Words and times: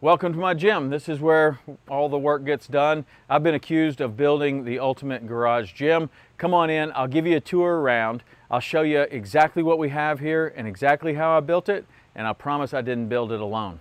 welcome 0.00 0.32
to 0.32 0.38
my 0.38 0.54
gym. 0.54 0.90
This 0.90 1.08
is 1.08 1.18
where 1.18 1.58
all 1.88 2.08
the 2.08 2.18
work 2.18 2.44
gets 2.44 2.68
done. 2.68 3.04
I've 3.28 3.42
been 3.42 3.56
accused 3.56 4.00
of 4.00 4.16
building 4.16 4.64
the 4.64 4.78
ultimate 4.78 5.26
garage 5.26 5.72
gym. 5.72 6.08
Come 6.36 6.54
on 6.54 6.70
in, 6.70 6.92
I'll 6.94 7.08
give 7.08 7.26
you 7.26 7.36
a 7.36 7.40
tour 7.40 7.80
around. 7.80 8.22
I'll 8.48 8.60
show 8.60 8.82
you 8.82 9.00
exactly 9.00 9.62
what 9.62 9.76
we 9.78 9.88
have 9.88 10.20
here 10.20 10.54
and 10.56 10.68
exactly 10.68 11.14
how 11.14 11.36
I 11.36 11.40
built 11.40 11.68
it, 11.68 11.84
and 12.14 12.28
I 12.28 12.32
promise 12.32 12.72
I 12.72 12.80
didn't 12.80 13.08
build 13.08 13.32
it 13.32 13.40
alone. 13.40 13.80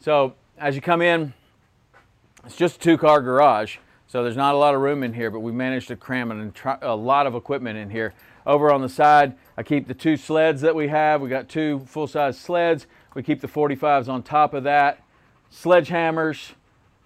So 0.00 0.34
as 0.58 0.74
you 0.74 0.80
come 0.80 1.00
in, 1.00 1.32
it's 2.44 2.56
just 2.56 2.76
a 2.76 2.80
two-car 2.80 3.22
garage, 3.22 3.76
so 4.08 4.24
there's 4.24 4.36
not 4.36 4.54
a 4.54 4.58
lot 4.58 4.74
of 4.74 4.80
room 4.80 5.04
in 5.04 5.12
here, 5.12 5.30
but 5.30 5.40
we 5.40 5.52
managed 5.52 5.88
to 5.88 5.96
cram 5.96 6.52
a 6.82 6.96
lot 6.96 7.26
of 7.26 7.36
equipment 7.36 7.78
in 7.78 7.90
here. 7.90 8.14
Over 8.46 8.72
on 8.72 8.82
the 8.82 8.88
side, 8.88 9.34
I 9.56 9.62
keep 9.62 9.86
the 9.86 9.94
two 9.94 10.16
sleds 10.16 10.60
that 10.62 10.74
we 10.74 10.88
have. 10.88 11.20
We 11.20 11.28
got 11.28 11.48
two 11.48 11.80
full-size 11.86 12.36
sleds. 12.36 12.86
We 13.14 13.22
keep 13.22 13.40
the 13.40 13.48
45s 13.48 14.08
on 14.08 14.24
top 14.24 14.52
of 14.52 14.64
that. 14.64 15.02
Sledgehammers, 15.52 16.52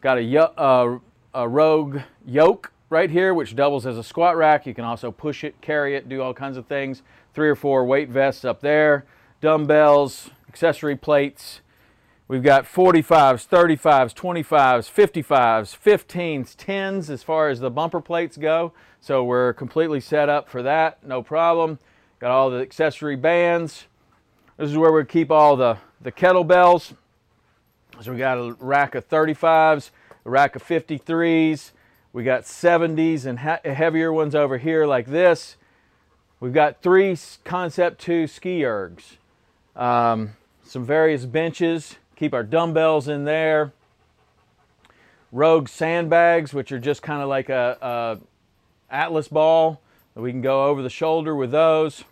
got 0.01 0.19
a, 0.19 0.61
uh, 0.61 0.99
a 1.35 1.49
Rogue 1.49 2.01
yoke 2.27 2.73
right 2.89 3.11
here, 3.11 3.33
which 3.33 3.55
doubles 3.55 3.87
as 3.87 3.97
a 3.97 4.03
squat 4.03 4.37
rack. 4.37 4.67
You 4.67 4.75
can 4.75 4.85
also 4.85 5.11
push 5.11 5.45
it, 5.45 5.61
carry 5.61 5.95
it, 5.97 6.09
do 6.09 6.23
all 6.23 6.35
kinds 6.35 6.57
of 6.57 6.67
things. 6.67 7.03
Three 7.35 7.49
or 7.49 7.55
four 7.55 7.85
weight 7.85 8.09
vests 8.09 8.45
up 8.45 8.61
there, 8.61 9.07
dumbbells, 9.41 10.31
accessory 10.49 10.97
plates. 10.97 11.61
We've 12.27 12.43
got 12.43 12.65
45s, 12.65 13.49
35s, 13.49 14.15
25s, 14.15 14.91
55s, 14.91 15.77
15s, 15.77 16.57
10s 16.57 17.11
as 17.11 17.23
far 17.23 17.49
as 17.49 17.61
the 17.61 17.71
bumper 17.71 18.01
plates 18.01 18.37
go. 18.37 18.73
So 19.01 19.25
we're 19.25 19.53
completely 19.53 20.01
set 20.01 20.29
up 20.29 20.49
for 20.49 20.63
that, 20.63 21.05
no 21.05 21.23
problem. 21.23 21.79
Got 22.21 22.31
all 22.31 22.51
the 22.51 22.61
accessory 22.61 23.17
bands. 23.17 23.87
This 24.57 24.71
is 24.71 24.77
where 24.77 24.93
we 24.93 25.05
keep 25.05 25.31
all 25.31 25.57
the 25.57 25.79
the 26.03 26.13
kettlebells. 26.13 26.95
So 28.01 28.13
we 28.13 28.19
got 28.19 28.39
a 28.39 28.57
rack 28.61 28.95
of 28.95 29.09
35s, 29.09 29.91
a 30.25 30.31
rack 30.31 30.57
of 30.57 30.65
53s. 30.65 31.73
We 32.13 32.25
got 32.25 32.43
70s 32.43 33.27
and 33.27 33.39
heavier 33.39 34.13
ones 34.13 34.35
over 34.35 34.59
here 34.59 34.87
like 34.87 35.07
this. 35.07 35.57
We've 36.41 36.55
got 36.55 36.83
three 36.83 37.17
Concept 37.45 38.01
2 38.01 38.27
ski 38.27 38.63
ergs. 38.63 39.19
Um, 39.77 40.37
some 40.65 40.85
various 40.85 41.27
benches. 41.27 41.97
Keep 42.17 42.33
our 42.33 42.43
dumbbells 42.43 43.07
in 43.07 43.25
there. 43.25 43.73
Rogue 45.33 45.69
sandbags, 45.69 46.55
which 46.55 46.73
are 46.73 46.79
just 46.79 47.03
kind 47.03 47.23
of 47.23 47.29
like 47.29 47.51
a, 47.51 47.77
a 47.81 48.95
Atlas 48.95 49.29
ball. 49.29 49.81
That 50.15 50.23
we 50.23 50.33
can 50.33 50.41
go 50.41 50.67
over 50.67 50.83
the 50.83 50.91
shoulder 50.91 51.37
with 51.37 51.53
those. 51.53 52.05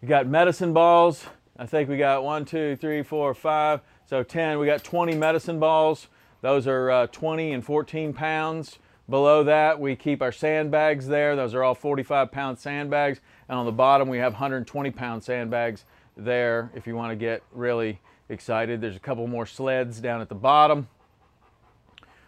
We 0.00 0.08
got 0.08 0.26
medicine 0.26 0.72
balls. 0.74 1.24
I 1.56 1.66
think 1.66 1.88
we 1.88 1.96
got 1.96 2.24
one, 2.24 2.44
two, 2.44 2.76
three, 2.76 3.02
four, 3.02 3.32
five, 3.34 3.80
so 4.06 4.22
10. 4.22 4.58
We 4.58 4.66
got 4.66 4.82
20 4.82 5.16
medicine 5.16 5.60
balls. 5.60 6.08
Those 6.40 6.66
are 6.66 6.90
uh, 6.90 7.06
20 7.08 7.52
and 7.52 7.64
14 7.64 8.12
pounds. 8.12 8.78
Below 9.08 9.44
that, 9.44 9.78
we 9.78 9.96
keep 9.96 10.22
our 10.22 10.32
sandbags 10.32 11.06
there. 11.06 11.36
Those 11.36 11.54
are 11.54 11.62
all 11.62 11.74
45 11.74 12.32
pound 12.32 12.58
sandbags. 12.58 13.20
And 13.48 13.58
on 13.58 13.66
the 13.66 13.72
bottom, 13.72 14.08
we 14.08 14.18
have 14.18 14.32
120 14.32 14.90
pound 14.90 15.22
sandbags 15.22 15.84
there 16.16 16.70
if 16.74 16.86
you 16.86 16.96
want 16.96 17.12
to 17.12 17.16
get 17.16 17.42
really 17.52 18.00
excited. 18.28 18.80
There's 18.80 18.96
a 18.96 19.00
couple 19.00 19.26
more 19.26 19.46
sleds 19.46 20.00
down 20.00 20.20
at 20.20 20.28
the 20.28 20.34
bottom. 20.34 20.88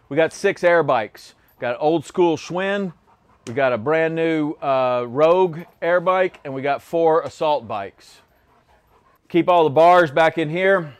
We 0.09 0.15
got 0.15 0.31
six 0.31 0.63
air 0.63 0.83
bikes. 0.83 1.35
Got 1.59 1.77
old 1.79 2.05
school 2.05 2.37
Schwinn, 2.37 2.93
we 3.47 3.53
got 3.53 3.73
a 3.73 3.77
brand 3.77 4.13
new 4.13 4.51
uh, 4.53 5.05
Rogue 5.07 5.59
air 5.81 5.99
bike 5.99 6.39
and 6.43 6.53
we 6.53 6.61
got 6.61 6.81
four 6.81 7.21
assault 7.21 7.67
bikes. 7.67 8.19
Keep 9.29 9.49
all 9.49 9.63
the 9.63 9.69
bars 9.69 10.11
back 10.11 10.37
in 10.37 10.49
here. 10.49 10.93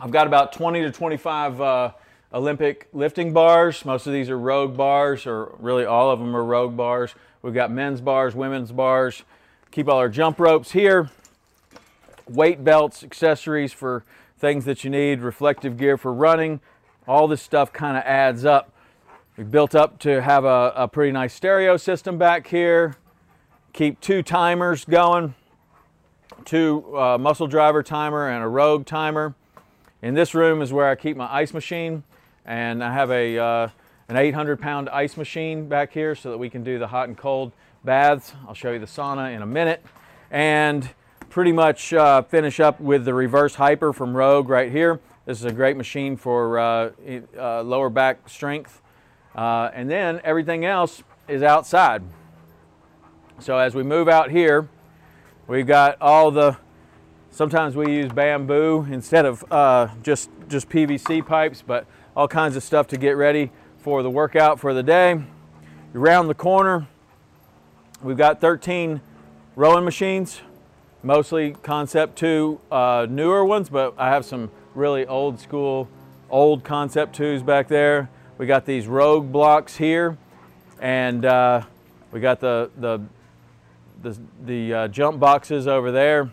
I've 0.00 0.10
got 0.10 0.26
about 0.26 0.52
20 0.52 0.82
to 0.82 0.90
25 0.90 1.60
uh, 1.60 1.90
Olympic 2.32 2.88
lifting 2.92 3.32
bars. 3.32 3.84
Most 3.84 4.06
of 4.06 4.12
these 4.12 4.30
are 4.30 4.38
Rogue 4.38 4.76
bars, 4.76 5.26
or 5.26 5.54
really 5.58 5.84
all 5.84 6.10
of 6.10 6.18
them 6.18 6.36
are 6.36 6.44
Rogue 6.44 6.76
bars. 6.76 7.14
We've 7.42 7.54
got 7.54 7.70
men's 7.70 8.00
bars, 8.00 8.34
women's 8.34 8.72
bars. 8.72 9.22
Keep 9.70 9.88
all 9.88 9.98
our 9.98 10.08
jump 10.08 10.38
ropes 10.38 10.72
here. 10.72 11.10
Weight 12.28 12.62
belts, 12.62 13.02
accessories 13.02 13.72
for 13.72 14.04
things 14.38 14.64
that 14.64 14.84
you 14.84 14.90
need, 14.90 15.20
reflective 15.20 15.76
gear 15.76 15.96
for 15.96 16.12
running. 16.12 16.60
All 17.08 17.26
this 17.28 17.42
stuff 17.42 17.72
kind 17.72 17.96
of 17.96 18.02
adds 18.04 18.44
up 18.44 18.72
we 19.36 19.44
built 19.44 19.74
up 19.74 19.98
to 19.98 20.22
have 20.22 20.46
a, 20.46 20.72
a 20.74 20.88
pretty 20.88 21.12
nice 21.12 21.34
stereo 21.34 21.76
system 21.76 22.16
back 22.16 22.46
here. 22.46 22.96
Keep 23.74 24.00
two 24.00 24.22
timers 24.22 24.86
going, 24.86 25.34
two 26.46 26.96
uh, 26.96 27.18
muscle 27.18 27.46
driver 27.46 27.82
timer 27.82 28.30
and 28.30 28.42
a 28.42 28.48
rogue 28.48 28.86
timer. 28.86 29.34
In 30.00 30.14
this 30.14 30.34
room 30.34 30.62
is 30.62 30.72
where 30.72 30.88
I 30.88 30.94
keep 30.94 31.16
my 31.16 31.30
ice 31.30 31.52
machine 31.52 32.04
and 32.46 32.82
I 32.82 32.92
have 32.92 33.10
a, 33.10 33.38
uh, 33.38 33.68
an 34.08 34.16
800 34.16 34.60
pound 34.60 34.88
ice 34.88 35.16
machine 35.16 35.68
back 35.68 35.92
here 35.92 36.14
so 36.14 36.30
that 36.30 36.38
we 36.38 36.48
can 36.48 36.62
do 36.62 36.78
the 36.78 36.86
hot 36.86 37.08
and 37.08 37.18
cold 37.18 37.52
baths. 37.84 38.32
I'll 38.46 38.54
show 38.54 38.72
you 38.72 38.78
the 38.78 38.86
sauna 38.86 39.34
in 39.34 39.42
a 39.42 39.46
minute. 39.46 39.84
And 40.30 40.88
pretty 41.28 41.52
much 41.52 41.92
uh, 41.92 42.22
finish 42.22 42.60
up 42.60 42.80
with 42.80 43.04
the 43.04 43.12
reverse 43.12 43.56
hyper 43.56 43.92
from 43.92 44.16
Rogue 44.16 44.48
right 44.48 44.70
here. 44.70 45.00
This 45.26 45.38
is 45.38 45.44
a 45.44 45.52
great 45.52 45.76
machine 45.76 46.16
for 46.16 46.58
uh, 46.58 46.90
uh, 47.36 47.62
lower 47.62 47.90
back 47.90 48.28
strength 48.28 48.80
uh, 49.34 49.70
and 49.74 49.90
then 49.90 50.20
everything 50.24 50.64
else 50.64 51.02
is 51.26 51.42
outside. 51.42 52.02
So 53.40 53.58
as 53.58 53.74
we 53.74 53.82
move 53.82 54.08
out 54.08 54.30
here, 54.30 54.68
we've 55.46 55.66
got 55.66 56.00
all 56.00 56.30
the, 56.30 56.56
sometimes 57.30 57.76
we 57.76 57.92
use 57.92 58.12
bamboo 58.12 58.86
instead 58.90 59.24
of 59.24 59.44
uh, 59.52 59.88
just, 60.02 60.30
just 60.48 60.68
PVC 60.68 61.26
pipes, 61.26 61.62
but 61.66 61.86
all 62.16 62.28
kinds 62.28 62.56
of 62.56 62.62
stuff 62.62 62.86
to 62.88 62.96
get 62.96 63.12
ready 63.12 63.50
for 63.78 64.02
the 64.02 64.10
workout 64.10 64.58
for 64.58 64.74
the 64.74 64.82
day. 64.82 65.22
Around 65.94 66.28
the 66.28 66.34
corner, 66.34 66.86
We've 68.02 68.16
got 68.16 68.42
13 68.42 69.00
rowing 69.56 69.84
machines, 69.86 70.42
mostly 71.02 71.52
Concept 71.62 72.16
2 72.16 72.60
uh, 72.70 73.06
newer 73.08 73.42
ones, 73.42 73.70
but 73.70 73.94
I 73.96 74.10
have 74.10 74.26
some 74.26 74.50
really 74.74 75.06
old 75.06 75.40
school, 75.40 75.88
old 76.28 76.62
Concept 76.62 77.16
2s 77.18 77.44
back 77.44 77.68
there. 77.68 78.10
We 78.36 78.44
got 78.44 78.66
these 78.66 78.86
Rogue 78.86 79.32
blocks 79.32 79.78
here, 79.78 80.18
and 80.78 81.24
uh, 81.24 81.62
we 82.12 82.20
got 82.20 82.38
the, 82.38 82.70
the, 82.76 83.00
the, 84.02 84.18
the 84.44 84.74
uh, 84.74 84.88
jump 84.88 85.18
boxes 85.20 85.66
over 85.66 85.90
there. 85.90 86.30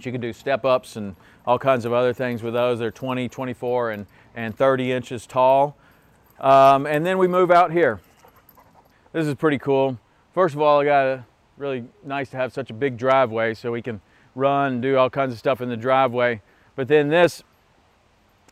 You 0.00 0.12
can 0.12 0.20
do 0.20 0.32
step 0.32 0.64
ups 0.64 0.96
and 0.96 1.14
all 1.46 1.58
kinds 1.58 1.84
of 1.84 1.92
other 1.92 2.12
things 2.12 2.42
with 2.42 2.54
those. 2.54 2.78
They're 2.78 2.90
20, 2.90 3.28
24, 3.28 3.90
and, 3.92 4.06
and 4.34 4.56
30 4.56 4.92
inches 4.92 5.26
tall. 5.26 5.76
Um, 6.40 6.86
and 6.86 7.06
then 7.06 7.18
we 7.18 7.28
move 7.28 7.50
out 7.50 7.72
here. 7.72 8.00
This 9.12 9.26
is 9.26 9.34
pretty 9.34 9.58
cool. 9.58 9.98
First 10.34 10.54
of 10.54 10.60
all, 10.60 10.80
I 10.80 10.84
got 10.84 11.06
a 11.06 11.24
really 11.56 11.84
nice 12.04 12.30
to 12.30 12.36
have 12.36 12.52
such 12.52 12.70
a 12.70 12.74
big 12.74 12.96
driveway 12.96 13.54
so 13.54 13.70
we 13.70 13.82
can 13.82 14.00
run, 14.34 14.80
do 14.80 14.96
all 14.96 15.10
kinds 15.10 15.32
of 15.32 15.38
stuff 15.38 15.60
in 15.60 15.68
the 15.68 15.76
driveway. 15.76 16.40
But 16.74 16.88
then 16.88 17.08
this, 17.08 17.42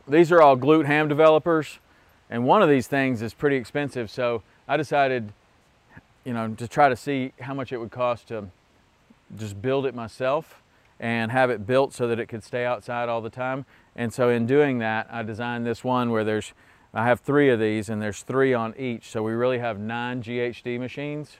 these 0.06 0.31
are 0.31 0.43
all 0.43 0.56
glute 0.56 0.87
ham 0.87 1.08
developers, 1.08 1.79
and 2.29 2.44
one 2.44 2.62
of 2.62 2.69
these 2.69 2.87
things 2.87 3.23
is 3.23 3.35
pretty 3.35 3.56
expensive. 3.56 4.11
So 4.11 4.43
I 4.69 4.76
decided, 4.76 5.32
you 6.25 6.32
know, 6.32 6.55
to 6.55 6.69
try 6.69 6.88
to 6.88 6.96
see 6.96 7.32
how 7.40 7.55
much 7.55 7.72
it 7.72 7.78
would 7.78 7.90
cost 7.90 8.28
to 8.28 8.49
just 9.37 9.61
build 9.61 9.87
it 9.87 9.94
myself 9.94 10.62
and 10.99 11.32
have 11.32 11.50
it 11.50 11.67
built 11.67 11.94
so 11.94 12.06
that 12.08 12.20
it 12.20 12.26
could 12.26 12.44
stay 12.44 12.64
outside 12.64 13.08
all 13.08 13.20
the 13.20 13.31
time. 13.31 13.64
And 13.96 14.12
so 14.12 14.28
in 14.28 14.46
doing 14.46 14.78
that, 14.78 15.08
I 15.11 15.22
designed 15.22 15.67
this 15.67 15.82
one 15.82 16.11
where 16.11 16.25
there's, 16.25 16.52
I 16.93 17.05
have 17.06 17.20
three 17.20 17.49
of 17.49 17.58
these 17.58 17.88
and 17.88 18.02
there's 18.02 18.22
three 18.22 18.52
on 18.52 18.75
each. 18.76 19.08
So 19.08 19.22
we 19.22 19.32
really 19.32 19.58
have 19.58 19.78
nine 19.78 20.22
GHD 20.22 20.78
machines. 20.78 21.38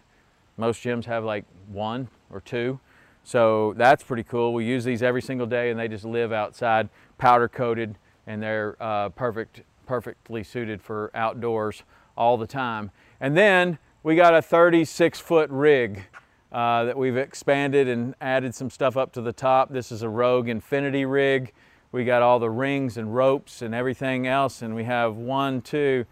Most 0.57 0.83
gyms 0.83 1.05
have 1.05 1.25
like 1.25 1.45
one 1.71 2.09
or 2.31 2.41
two. 2.41 2.81
So 3.23 3.75
that's 3.77 4.03
pretty 4.03 4.23
cool. 4.23 4.55
We 4.55 4.65
use 4.65 4.85
these 4.85 5.03
every 5.03 5.23
single 5.23 5.47
day 5.47 5.71
and 5.71 5.79
they 5.79 5.89
just 5.89 6.05
live 6.05 6.33
outside, 6.33 6.89
powder 7.19 7.49
coated, 7.49 7.97
and 8.27 8.43
they're 8.43 8.77
uh, 8.81 9.11
perfect, 9.11 9.63
perfectly 9.87 10.43
suited 10.43 10.81
for 10.81 11.11
outdoors 11.15 11.83
all 12.17 12.39
the 12.39 12.47
time. 12.47 12.91
And 13.21 13.37
then 13.37 13.79
we 14.03 14.17
got 14.17 14.35
a 14.35 14.41
36 14.41 15.21
foot 15.21 15.51
rig 15.51 16.05
uh, 16.53 16.85
that 16.85 16.97
we've 16.97 17.17
expanded 17.17 17.87
and 17.87 18.15
added 18.21 18.55
some 18.55 18.71
stuff 18.71 18.97
up 18.97 19.13
to 19.13 19.21
the 19.21 19.33
top. 19.33 19.71
This 19.71 19.93
is 19.93 20.03
a 20.03 20.09
Rogue 20.09 20.49
Infinity 20.49 21.05
rig. 21.05 21.53
We 21.93 22.05
got 22.05 22.23
all 22.23 22.39
the 22.39 22.51
rings 22.51 22.97
and 22.97 23.15
ropes 23.15 23.63
and 23.63 23.75
everything 23.75 24.27
else, 24.27 24.63
and 24.63 24.75
we 24.75 24.85
have 24.85 25.17
one, 25.17 25.61
two, 25.61 26.07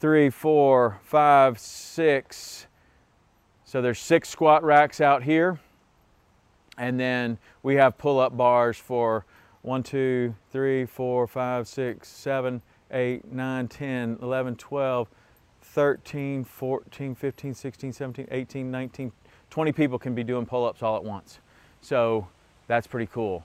three, 0.00 0.30
four, 0.30 1.00
five, 1.02 1.58
six. 1.58 2.66
So 3.64 3.82
there's 3.82 3.98
six 3.98 4.28
squat 4.28 4.64
racks 4.64 5.00
out 5.00 5.22
here. 5.22 5.60
And 6.78 6.98
then 6.98 7.38
we 7.62 7.74
have 7.76 7.98
pull-up 7.98 8.36
bars 8.36 8.78
for 8.78 9.26
one, 9.62 9.82
two, 9.82 10.34
three, 10.50 10.86
four, 10.86 11.26
five, 11.26 11.68
six, 11.68 12.08
seven, 12.08 12.62
eight, 12.90 13.30
nine, 13.30 13.68
10, 13.68 14.18
11, 14.22 14.56
12, 14.56 15.08
13, 15.74 16.44
14, 16.44 17.16
15, 17.16 17.52
16, 17.52 17.92
17, 17.92 18.28
18, 18.30 18.70
19, 18.70 19.12
20 19.50 19.72
people 19.72 19.98
can 19.98 20.14
be 20.14 20.22
doing 20.22 20.46
pull-ups 20.46 20.84
all 20.84 20.96
at 20.96 21.02
once. 21.02 21.40
So 21.80 22.28
that's 22.68 22.86
pretty 22.86 23.10
cool. 23.12 23.44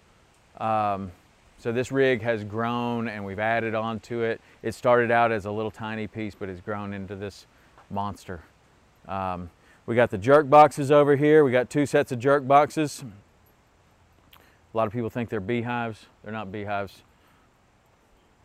Um, 0.59 1.11
so 1.57 1.71
this 1.71 1.91
rig 1.91 2.21
has 2.21 2.43
grown 2.43 3.07
and 3.07 3.25
we've 3.25 3.39
added 3.39 3.73
on 3.73 3.99
to 4.01 4.21
it. 4.21 4.41
It 4.61 4.75
started 4.75 5.09
out 5.09 5.31
as 5.31 5.45
a 5.45 5.51
little 5.51 5.71
tiny 5.71 6.05
piece, 6.05 6.35
but 6.35 6.49
it's 6.49 6.61
grown 6.61 6.93
into 6.93 7.15
this 7.15 7.47
monster. 7.89 8.43
Um, 9.07 9.49
we 9.87 9.95
got 9.95 10.11
the 10.11 10.17
jerk 10.19 10.47
boxes 10.47 10.91
over 10.91 11.15
here. 11.15 11.43
We 11.43 11.51
got 11.51 11.71
two 11.71 11.87
sets 11.87 12.11
of 12.11 12.19
jerk 12.19 12.47
boxes. 12.47 13.03
A 14.71 14.77
lot 14.77 14.85
of 14.85 14.93
people 14.93 15.09
think 15.09 15.29
they're 15.29 15.39
beehives. 15.39 16.05
They're 16.23 16.31
not 16.31 16.51
beehives. 16.51 17.01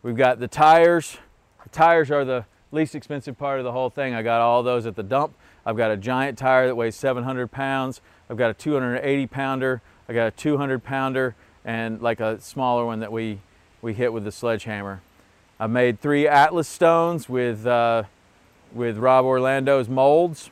We've 0.01 0.17
got 0.17 0.39
the 0.39 0.47
tires. 0.47 1.17
The 1.61 1.69
tires 1.69 2.09
are 2.09 2.25
the 2.25 2.45
least 2.75 2.93
expensive 2.93 3.37
part 3.37 3.59
of 3.59 3.63
the 3.63 3.71
whole 3.71 3.89
thing. 3.89 4.13
I 4.13 4.21
got 4.21 4.41
all 4.41 4.61
those 4.61 4.85
at 4.85 4.95
the 4.95 5.03
dump. 5.03 5.33
I've 5.65 5.77
got 5.77 5.89
a 5.89 5.97
giant 5.97 6.37
tire 6.37 6.67
that 6.67 6.75
weighs 6.75 6.95
700 6.95 7.47
pounds. 7.47 8.01
I've 8.29 8.37
got 8.37 8.51
a 8.51 8.53
280 8.53 9.27
pounder. 9.27 9.81
I 10.07 10.13
got 10.13 10.27
a 10.27 10.31
200 10.31 10.83
pounder 10.83 11.35
and 11.63 12.01
like 12.01 12.19
a 12.19 12.39
smaller 12.39 12.85
one 12.85 12.99
that 12.99 13.11
we, 13.11 13.39
we 13.81 13.93
hit 13.93 14.13
with 14.13 14.23
the 14.23 14.31
sledgehammer. 14.31 15.01
I 15.59 15.67
made 15.67 16.01
three 16.01 16.27
Atlas 16.27 16.67
stones 16.67 17.27
with, 17.29 17.65
uh, 17.65 18.03
with 18.73 18.97
Rob 18.97 19.25
Orlando's 19.25 19.89
molds. 19.89 20.51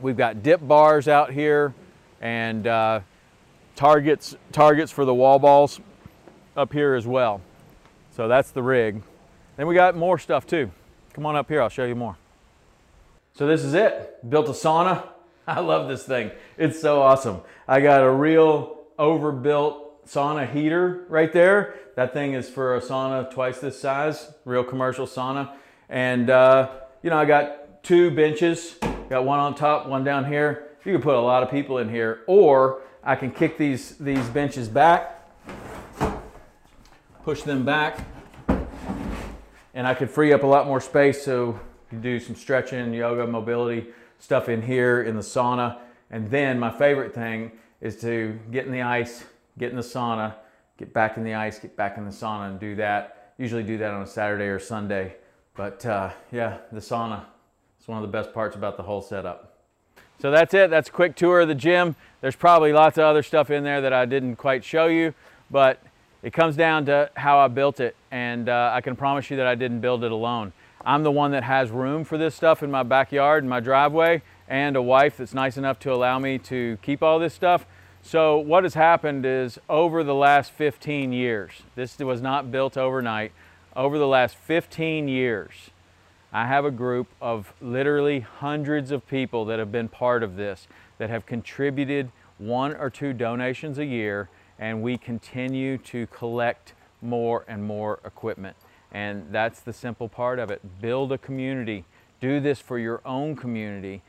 We've 0.00 0.16
got 0.16 0.42
dip 0.42 0.66
bars 0.66 1.08
out 1.08 1.32
here 1.32 1.74
and 2.20 2.66
uh, 2.66 3.00
targets, 3.76 4.36
targets 4.52 4.92
for 4.92 5.04
the 5.04 5.14
wall 5.14 5.38
balls 5.38 5.80
up 6.56 6.72
here 6.72 6.94
as 6.94 7.06
well. 7.06 7.40
So 8.14 8.28
that's 8.28 8.50
the 8.50 8.62
rig. 8.62 9.02
Then 9.56 9.66
we 9.66 9.74
got 9.74 9.96
more 9.96 10.18
stuff 10.18 10.46
too. 10.46 10.70
Come 11.14 11.26
on 11.26 11.36
up 11.36 11.48
here, 11.48 11.60
I'll 11.60 11.68
show 11.68 11.84
you 11.84 11.94
more. 11.94 12.16
So 13.34 13.46
this 13.46 13.64
is 13.64 13.74
it. 13.74 14.28
Built 14.28 14.48
a 14.48 14.52
sauna. 14.52 15.08
I 15.46 15.60
love 15.60 15.88
this 15.88 16.04
thing. 16.04 16.30
It's 16.56 16.80
so 16.80 17.02
awesome. 17.02 17.40
I 17.68 17.80
got 17.80 18.02
a 18.02 18.10
real 18.10 18.78
overbuilt 18.98 20.06
sauna 20.06 20.50
heater 20.50 21.04
right 21.08 21.32
there. 21.32 21.74
That 21.96 22.14
thing 22.14 22.32
is 22.32 22.48
for 22.48 22.76
a 22.76 22.80
sauna 22.80 23.30
twice 23.30 23.58
this 23.58 23.78
size, 23.78 24.32
real 24.44 24.64
commercial 24.64 25.06
sauna. 25.06 25.54
And 25.88 26.30
uh, 26.30 26.70
you 27.02 27.10
know, 27.10 27.18
I 27.18 27.24
got 27.24 27.82
two 27.82 28.10
benches. 28.10 28.76
Got 29.10 29.24
one 29.24 29.38
on 29.38 29.54
top, 29.54 29.86
one 29.86 30.04
down 30.04 30.24
here. 30.24 30.68
You 30.84 30.92
can 30.92 31.02
put 31.02 31.14
a 31.14 31.20
lot 31.20 31.42
of 31.42 31.50
people 31.50 31.78
in 31.78 31.88
here, 31.90 32.22
or 32.26 32.82
I 33.04 33.16
can 33.16 33.30
kick 33.30 33.58
these 33.58 33.98
these 33.98 34.26
benches 34.30 34.68
back, 34.68 35.28
push 37.24 37.42
them 37.42 37.64
back, 37.64 37.98
and 39.74 39.86
I 39.86 39.94
could 39.94 40.10
free 40.10 40.32
up 40.32 40.42
a 40.42 40.46
lot 40.46 40.66
more 40.66 40.80
space 40.80 41.24
so 41.24 41.58
you 41.90 41.98
do 41.98 42.20
some 42.20 42.34
stretching, 42.34 42.92
yoga, 42.92 43.26
mobility 43.26 43.86
stuff 44.18 44.48
in 44.48 44.62
here 44.62 45.02
in 45.02 45.16
the 45.16 45.22
sauna. 45.22 45.78
And 46.10 46.30
then 46.30 46.58
my 46.58 46.70
favorite 46.70 47.14
thing 47.14 47.52
is 47.80 48.00
to 48.02 48.38
get 48.50 48.66
in 48.66 48.72
the 48.72 48.82
ice, 48.82 49.24
get 49.58 49.70
in 49.70 49.76
the 49.76 49.82
sauna, 49.82 50.34
get 50.78 50.92
back 50.92 51.16
in 51.16 51.24
the 51.24 51.34
ice, 51.34 51.58
get 51.58 51.76
back 51.76 51.98
in 51.98 52.04
the 52.04 52.10
sauna 52.10 52.50
and 52.50 52.60
do 52.60 52.74
that. 52.76 53.34
Usually 53.38 53.62
do 53.62 53.78
that 53.78 53.92
on 53.92 54.02
a 54.02 54.06
Saturday 54.06 54.44
or 54.44 54.58
Sunday. 54.58 55.16
But 55.54 55.84
uh, 55.84 56.10
yeah, 56.30 56.58
the 56.70 56.80
sauna 56.80 57.24
is 57.80 57.88
one 57.88 57.98
of 57.98 58.02
the 58.02 58.12
best 58.12 58.32
parts 58.32 58.56
about 58.56 58.76
the 58.76 58.82
whole 58.82 59.02
setup. 59.02 59.58
So 60.20 60.30
that's 60.30 60.54
it. 60.54 60.70
That's 60.70 60.88
a 60.88 60.92
quick 60.92 61.16
tour 61.16 61.40
of 61.40 61.48
the 61.48 61.54
gym. 61.54 61.96
There's 62.20 62.36
probably 62.36 62.72
lots 62.72 62.96
of 62.96 63.04
other 63.04 63.22
stuff 63.22 63.50
in 63.50 63.64
there 63.64 63.80
that 63.80 63.92
I 63.92 64.06
didn't 64.06 64.36
quite 64.36 64.64
show 64.64 64.86
you, 64.86 65.14
but 65.50 65.82
it 66.22 66.32
comes 66.32 66.56
down 66.56 66.86
to 66.86 67.10
how 67.14 67.38
I 67.38 67.48
built 67.48 67.80
it. 67.80 67.96
And 68.10 68.48
uh, 68.48 68.70
I 68.72 68.80
can 68.80 68.96
promise 68.96 69.30
you 69.30 69.36
that 69.38 69.46
I 69.46 69.54
didn't 69.54 69.80
build 69.80 70.04
it 70.04 70.12
alone. 70.12 70.52
I'm 70.84 71.02
the 71.02 71.10
one 71.10 71.30
that 71.32 71.44
has 71.44 71.70
room 71.70 72.04
for 72.04 72.18
this 72.18 72.34
stuff 72.34 72.62
in 72.62 72.70
my 72.70 72.82
backyard, 72.82 73.44
in 73.44 73.48
my 73.48 73.60
driveway, 73.60 74.22
and 74.48 74.76
a 74.76 74.82
wife 74.82 75.16
that's 75.16 75.34
nice 75.34 75.56
enough 75.56 75.78
to 75.80 75.92
allow 75.92 76.18
me 76.18 76.38
to 76.38 76.78
keep 76.82 77.02
all 77.02 77.18
this 77.18 77.34
stuff. 77.34 77.66
So 78.02 78.36
what 78.36 78.64
has 78.64 78.74
happened 78.74 79.24
is 79.24 79.58
over 79.68 80.02
the 80.02 80.14
last 80.14 80.50
15 80.52 81.12
years, 81.12 81.52
this 81.76 81.98
was 81.98 82.20
not 82.20 82.50
built 82.50 82.76
overnight, 82.76 83.32
over 83.76 83.96
the 83.96 84.08
last 84.08 84.36
15 84.36 85.08
years, 85.08 85.70
I 86.32 86.46
have 86.46 86.64
a 86.64 86.70
group 86.70 87.08
of 87.20 87.52
literally 87.60 88.20
hundreds 88.20 88.90
of 88.90 89.06
people 89.06 89.44
that 89.46 89.58
have 89.58 89.70
been 89.70 89.88
part 89.88 90.22
of 90.22 90.36
this, 90.36 90.66
that 90.96 91.10
have 91.10 91.26
contributed 91.26 92.10
one 92.38 92.74
or 92.74 92.88
two 92.88 93.12
donations 93.12 93.78
a 93.78 93.84
year, 93.84 94.30
and 94.58 94.82
we 94.82 94.96
continue 94.96 95.78
to 95.78 96.06
collect 96.08 96.74
more 97.00 97.44
and 97.48 97.64
more 97.64 98.00
equipment. 98.04 98.56
And 98.92 99.26
that's 99.30 99.60
the 99.60 99.72
simple 99.72 100.08
part 100.08 100.38
of 100.38 100.50
it. 100.50 100.60
Build 100.80 101.12
a 101.12 101.18
community. 101.18 101.84
Do 102.20 102.40
this 102.40 102.60
for 102.60 102.78
your 102.78 103.00
own 103.04 103.36
community. 103.36 104.02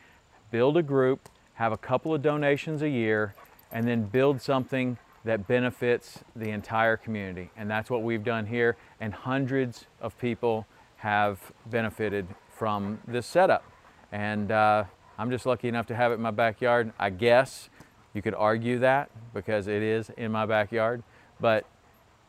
Build 0.52 0.78
a 0.78 0.84
group, 0.84 1.30
have 1.56 1.72
a 1.72 1.78
couple 1.78 2.14
of 2.14 2.22
donations 2.22 2.82
a 2.82 2.90
year, 2.90 3.34
and 3.72 3.88
then 3.88 4.04
build 4.04 4.42
something 4.42 4.98
that 5.26 5.48
benefits 5.48 6.20
the 6.36 6.50
entire 6.50 6.98
community. 6.98 7.50
And 7.56 7.70
that's 7.72 7.90
what 7.90 8.04
we've 8.04 8.24
done 8.24 8.46
here. 8.46 8.76
And 9.00 9.14
hundreds 9.14 9.86
of 10.02 10.18
people 10.20 10.68
have 10.98 11.52
benefited 11.66 12.28
from 12.50 13.00
this 13.08 13.26
setup. 13.26 13.64
And 14.12 14.52
uh, 14.52 14.84
I'm 15.18 15.32
just 15.32 15.46
lucky 15.46 15.68
enough 15.68 15.88
to 15.88 15.96
have 15.96 16.12
it 16.12 16.16
in 16.16 16.22
my 16.22 16.32
backyard. 16.32 16.92
I 17.00 17.10
guess 17.10 17.70
you 18.14 18.22
could 18.22 18.36
argue 18.36 18.80
that 18.80 19.10
because 19.34 19.68
it 19.68 19.82
is 19.82 20.10
in 20.18 20.32
my 20.32 20.46
backyard. 20.46 21.04
But 21.40 21.66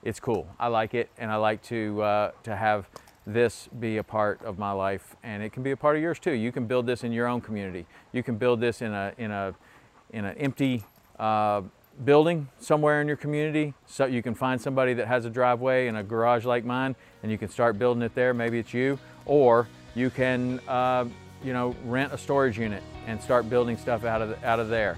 it's 0.03 0.21
cool. 0.21 0.47
I 0.59 0.69
like 0.69 0.95
it, 0.95 1.11
and 1.19 1.31
I 1.31 1.37
like 1.37 1.63
to 1.65 2.03
uh, 2.03 2.31
to 2.43 2.57
have 2.57 2.89
this 3.27 3.69
be 3.81 3.97
a 3.97 4.03
part 4.03 4.43
of 4.45 4.59
my 4.59 4.73
life, 4.73 5.17
and 5.23 5.43
it 5.43 5.53
can 5.53 5.63
be 5.63 5.71
a 5.71 5.77
part 5.77 5.97
of 5.97 6.03
yours 6.03 6.19
too. 6.19 6.33
You 6.33 6.53
can 6.53 6.67
build 6.67 6.87
this 6.87 7.05
in 7.05 7.13
your 7.13 7.27
own 7.27 7.41
community. 7.41 7.87
You 8.13 8.23
can 8.23 8.37
build 8.37 8.61
this 8.61 8.83
in 8.83 8.93
a 8.93 9.13
in 9.19 9.31
a 9.31 9.55
in 10.11 10.25
an 10.25 10.37
empty 10.37 10.85
uh, 11.19 11.63
building 12.05 12.49
somewhere 12.59 13.01
in 13.01 13.09
your 13.09 13.17
community. 13.17 13.73
So 13.87 14.07
you 14.07 14.23
can 14.23 14.35
find 14.35 14.61
somebody 14.61 14.95
that 14.95 15.07
has 15.07 15.25
a 15.25 15.31
driveway 15.31 15.87
and 15.87 15.97
a 15.97 16.03
garage 16.03 16.45
like 16.45 16.65
mine, 16.65 16.97
and 17.23 17.33
you 17.33 17.39
can 17.39 17.49
start 17.49 17.79
building 17.79 18.03
it 18.03 18.15
there. 18.15 18.35
Maybe 18.35 18.59
it's 18.59 18.75
you, 18.75 18.99
or 19.27 19.69
you 19.95 20.11
can 20.11 20.61
uh, 20.69 21.07
you 21.45 21.53
know, 21.53 21.77
rent 21.85 22.13
a 22.13 22.19
storage 22.19 22.59
unit 22.59 22.83
and 23.07 23.21
start 23.23 23.49
building 23.49 23.77
stuff 23.77 24.05
out 24.05 24.23
of, 24.23 24.43
out 24.43 24.59
of 24.59 24.69
there. 24.69 24.97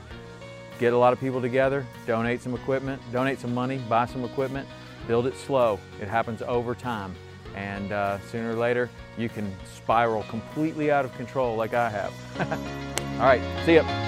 Get 0.78 0.92
a 0.92 0.98
lot 0.98 1.12
of 1.12 1.20
people 1.20 1.40
together, 1.40 1.86
donate 2.06 2.42
some 2.42 2.54
equipment, 2.54 3.00
donate 3.12 3.38
some 3.38 3.54
money, 3.54 3.78
buy 3.88 4.06
some 4.06 4.24
equipment, 4.24 4.68
build 5.06 5.26
it 5.26 5.36
slow. 5.36 5.80
It 6.00 6.08
happens 6.08 6.42
over 6.42 6.74
time. 6.74 7.14
And 7.54 7.92
uh, 7.92 8.18
sooner 8.30 8.50
or 8.50 8.56
later, 8.56 8.90
you 9.16 9.30
can 9.30 9.50
spiral 9.64 10.24
completely 10.24 10.90
out 10.90 11.06
of 11.06 11.16
control 11.16 11.56
like 11.56 11.72
I 11.72 11.88
have. 11.88 12.12
All 13.18 13.26
right, 13.26 13.40
see 13.64 13.76
ya. 13.76 14.05